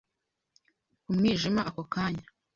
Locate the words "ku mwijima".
1.03-1.61